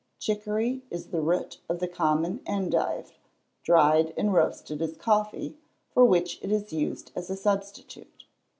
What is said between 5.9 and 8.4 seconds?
for which it is used as a substitute.